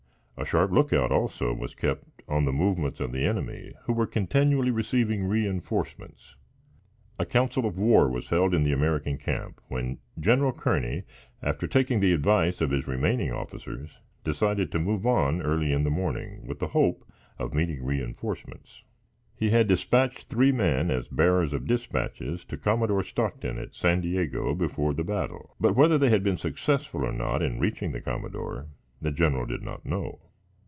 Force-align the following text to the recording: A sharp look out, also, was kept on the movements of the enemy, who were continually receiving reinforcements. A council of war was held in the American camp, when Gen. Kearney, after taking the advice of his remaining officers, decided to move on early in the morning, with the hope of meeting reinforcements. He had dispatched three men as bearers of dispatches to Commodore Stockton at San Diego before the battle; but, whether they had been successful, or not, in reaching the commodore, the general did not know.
A 0.37 0.45
sharp 0.45 0.71
look 0.71 0.91
out, 0.91 1.11
also, 1.11 1.53
was 1.53 1.75
kept 1.75 2.23
on 2.27 2.45
the 2.45 2.51
movements 2.51 2.99
of 2.99 3.11
the 3.11 3.25
enemy, 3.27 3.75
who 3.83 3.93
were 3.93 4.07
continually 4.07 4.71
receiving 4.71 5.25
reinforcements. 5.25 6.35
A 7.19 7.27
council 7.27 7.67
of 7.67 7.77
war 7.77 8.09
was 8.09 8.29
held 8.31 8.55
in 8.55 8.63
the 8.63 8.71
American 8.73 9.19
camp, 9.19 9.61
when 9.67 9.99
Gen. 10.19 10.51
Kearney, 10.53 11.03
after 11.43 11.67
taking 11.67 11.99
the 11.99 12.11
advice 12.11 12.59
of 12.59 12.71
his 12.71 12.87
remaining 12.87 13.31
officers, 13.31 13.99
decided 14.23 14.71
to 14.71 14.79
move 14.79 15.05
on 15.05 15.43
early 15.43 15.71
in 15.71 15.83
the 15.83 15.91
morning, 15.91 16.43
with 16.47 16.57
the 16.57 16.69
hope 16.69 17.05
of 17.37 17.53
meeting 17.53 17.85
reinforcements. 17.85 18.81
He 19.35 19.51
had 19.51 19.67
dispatched 19.67 20.23
three 20.27 20.51
men 20.51 20.89
as 20.89 21.07
bearers 21.07 21.53
of 21.53 21.67
dispatches 21.67 22.45
to 22.45 22.57
Commodore 22.57 23.03
Stockton 23.03 23.59
at 23.59 23.75
San 23.75 24.01
Diego 24.01 24.55
before 24.55 24.95
the 24.95 25.03
battle; 25.03 25.55
but, 25.59 25.75
whether 25.75 25.99
they 25.99 26.09
had 26.09 26.23
been 26.23 26.35
successful, 26.37 27.05
or 27.05 27.13
not, 27.13 27.43
in 27.43 27.59
reaching 27.59 27.91
the 27.91 28.01
commodore, 28.01 28.65
the 28.99 29.11
general 29.11 29.45
did 29.45 29.61
not 29.61 29.85
know. 29.85 30.19